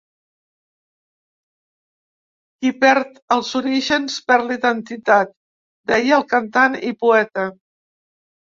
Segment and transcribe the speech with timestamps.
[2.63, 5.37] Qui perd els orígens perd la identitat,
[5.93, 7.49] deia el cantant i poeta.